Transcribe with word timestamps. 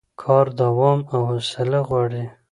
کار 0.21 0.45
دوام 0.59 0.99
او 1.13 1.19
حوصله 1.29 1.79
غواړي 1.87 2.23